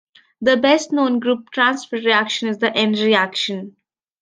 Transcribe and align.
The 0.41 0.57
best 0.57 0.91
known 0.91 1.19
group 1.19 1.51
transfer 1.51 1.97
reaction 1.97 2.47
is 2.47 2.57
the 2.57 2.75
ene 2.75 2.93
reaction. 2.93 3.75